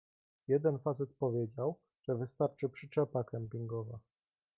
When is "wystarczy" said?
2.15-2.69